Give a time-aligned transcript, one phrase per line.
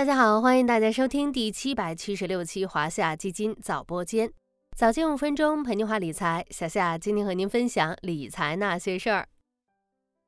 [0.00, 4.32] 大家好，欢迎大家收听第七百七十六期华夏基金早播间，
[4.74, 6.42] 早间五分钟陪您话理财。
[6.48, 9.28] 小夏今天和您分享理财那些事儿。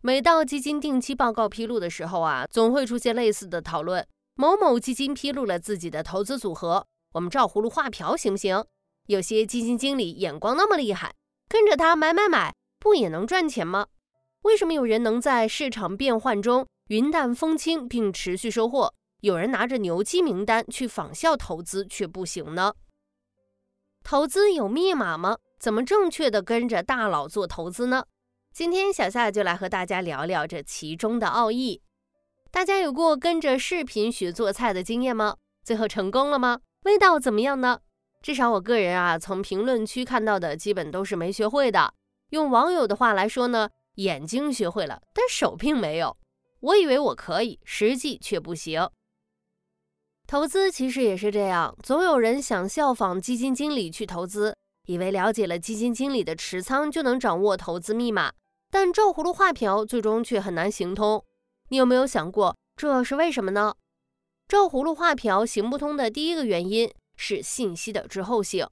[0.00, 4.02] 每到基金定期报告披露的时候啊，总会出现类似的讨论：
[4.36, 8.64] 某某基金披露了自己的投资组合，我们照葫芦画瓢行不行？
[9.08, 11.14] 有些基金经理眼光那么厉害，
[11.46, 13.88] 跟着他买买买，不也能赚钱吗？
[14.44, 18.94] 为什么有人能在市场变幻中云淡风轻，并持续收获？
[19.20, 22.74] 有人拿着牛基名单去仿效投资却不行呢？
[24.04, 25.38] 投资有密码吗？
[25.58, 28.04] 怎么正确的跟着大佬做投资呢？
[28.52, 31.82] 今天小夏就来和大家聊聊这其中的奥义。
[32.52, 35.36] 大家有过跟着视频学做菜的经验吗？
[35.64, 36.60] 最后成功了吗？
[36.84, 37.80] 味道怎么样呢？
[38.22, 41.92] 至少我个人啊，从评论区看到的基本都是没学会的。
[42.30, 46.16] 用网友的话来说呢，眼睛学会了，但手并没有。
[46.60, 48.88] 我以为我可以，实际却不行。
[50.30, 54.54] 投资其实也是这样，总有人想效仿基金经理去投资，
[54.86, 58.30] 以为了解了基金经理的持仓就能掌握投资密码，
[58.70, 61.24] 但照葫芦画瓢，最终却很难行通。
[61.70, 63.74] 你有没有想过这是为什么呢？
[64.46, 68.68] 照葫芦画瓢行不通的第一个原因是信息的滞后性。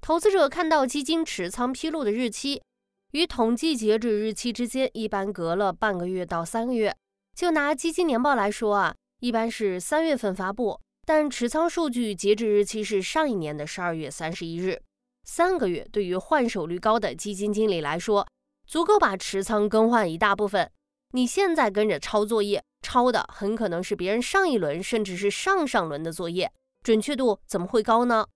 [0.00, 2.62] 投资者看到基金持仓披露的日期
[3.10, 6.94] 与统计截止日期之间一般隔了半个月到三个月。
[7.34, 10.78] 就拿基金年报来说啊，一般是三月份发布。
[11.04, 14.80] 但持仓数据截止日期是上一年的十二月三十一日，
[15.24, 18.26] 三个月对于换手率高的基金经理来说，
[18.66, 20.70] 足够把持仓更换一大部分。
[21.14, 26.50] 你现在跟着抄作业，抄的很可能是别人上一轮甚至是上上轮的作业，
[26.82, 28.26] 准确度怎么会高呢？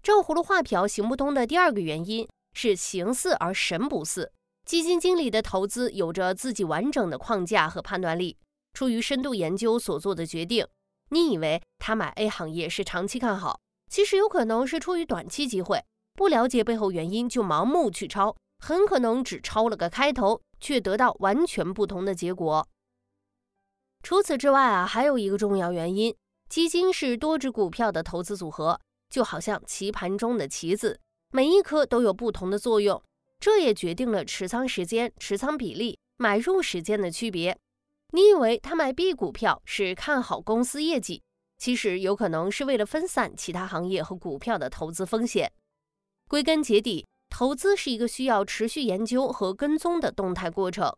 [0.00, 4.32] 照葫芦画瓢行不通的第二个原因是形似而神不似。
[4.64, 8.38] 基金经理的投资有着自己完整的框架和判断力，
[8.74, 10.64] 出于深度研究所做的决定。
[11.10, 22.66] 你以为他买 A 行业是长期看好，其实有可能是出于短期机会，不了解背后原因就盲目去抄，很可能只抄了个开头，却得到完全不同的结果。
[24.02, 26.14] 除此之外啊，还有一个重要原因，
[26.48, 28.80] 基金是多只股票的投资组合，
[29.10, 31.00] 就好像棋盘中的棋子，
[31.32, 33.02] 每一颗都有不同的作用，
[33.40, 37.58] 这也决定了持仓时间、持仓比例、买入时间的区别。
[38.12, 41.22] 你以为他买 B 股票是看好公司业绩，
[41.58, 45.52] 其实有可能是为了分散其他行业和股票的投资风险。
[46.26, 50.90] 归根结底，投资是一个需要持续研究和跟踪的动态过程。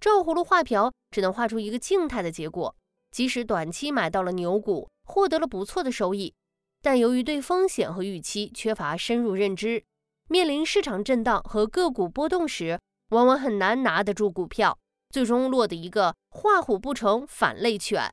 [0.00, 2.74] 照葫芦画瓢只能画出一个静态的结果，
[3.10, 6.32] 即使短期买到了牛股，获得了不错的收益，
[6.80, 9.84] 但由于对风险和预期缺乏深入认知，
[10.28, 12.80] 面临市场震荡和个股波动时，
[13.10, 14.78] 往往很难拿得住股票。
[15.10, 18.12] 最终落得一个画虎不成反类犬。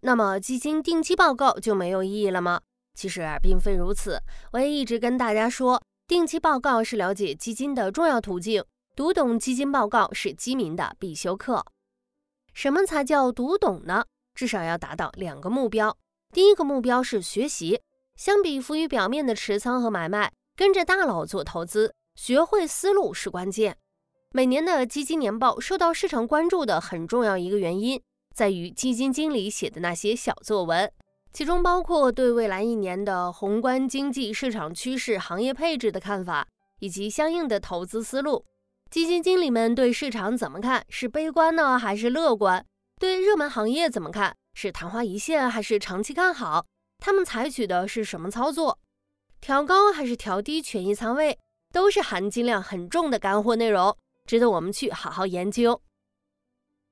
[0.00, 2.60] 那么基金定期报告就没有意义了吗？
[2.94, 4.20] 其实并非如此。
[4.52, 8.64] 我也一直跟大家说，定期报告是了解基金的重要途径，
[8.96, 11.64] 读懂基金报告是基民的必修课。
[12.52, 14.04] 什么才叫读懂呢？
[14.34, 15.96] 至少要达到两个目标。
[16.32, 17.80] 第一个目标是学习，
[18.16, 23.76] 相比浮于表面的持仓和买卖，跟着大佬做投资，学会思路是关键。
[24.32, 28.00] 每年的基金年报受到市场关注的很重要一个原因，
[28.32, 30.88] 在于基金经理写的那些小作文，
[31.32, 36.46] 其中包括对未来一年的宏观经济、市场趋势、行业配置的看法，
[36.78, 38.44] 以及相应的投资思路。
[38.88, 40.86] 基金经理们对市场怎么看？
[40.88, 42.64] 是悲观呢，还是乐观？
[43.00, 44.36] 对热门行业怎么看？
[44.54, 46.64] 是昙花一现，还是长期看好？
[46.98, 48.78] 他们采取的是什么操作？
[49.40, 51.36] 调高还是调低权益仓位？
[51.72, 53.96] 都是含金量很重的干货内容。
[54.30, 55.82] 值得我们去好好研究。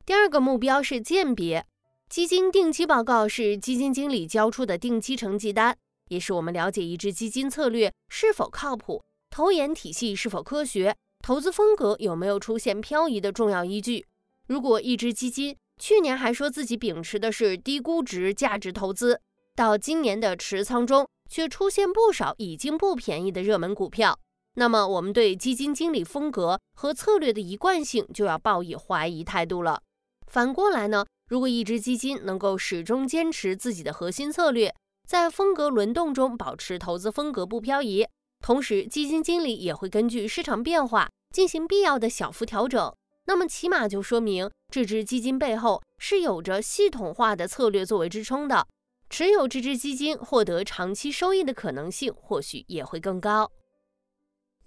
[0.04, 1.65] 第二个目标是鉴别
[2.09, 5.78] 基金定期报告，是基金经理交出的定期成绩单，
[6.09, 14.04] 也是我们了解一只基金策略是否靠谱、投研体系是否科学、投资风格有没有出现漂移的重要依据。
[14.48, 19.21] 如果一只基金去年还说自己秉持的是低估值价值投资，
[19.54, 24.18] 到今年的持仓中却出现不少已经不便宜的热门股票。
[24.59, 29.81] 那么，我们对基金经理风格和策略的一贯性就要抱以怀疑态度了。
[30.27, 34.75] 反过来呢，如果一只基金能够始终坚持自己的核心策略，
[35.07, 38.05] 在风格轮动中保持投资风格不漂移，
[38.45, 42.93] 同时基金经理也会根据市场变化进行必要的小幅调整，
[43.27, 48.66] 那么起码就说明这只基金背后是有着系统化的策略作为支撑的，
[49.09, 53.53] 持有这只基金获得长期收益的可能性或许也会更高。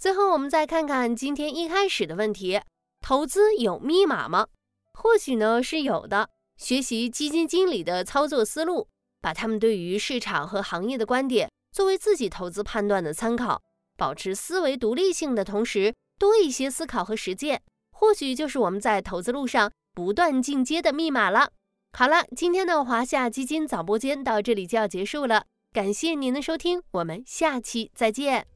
[0.01, 2.59] 最后，我们再看看今天一开始的问题：
[3.01, 4.47] 投资有密码吗？
[4.93, 6.27] 或许呢是有的。
[6.57, 8.87] 学习基金经理的操作思路，
[9.21, 13.61] 把他们对于市场和行业的观点作为自己投资判断的参考。
[13.95, 17.61] 保持思维独立性的同时，多一些思考和实践，
[17.91, 21.51] 或许就是我们在投资路上不断进阶的密码了。
[21.95, 28.47] 好了，今天的华夏基金早播间到这里就要结束了，感谢您的收听，我们下期再见。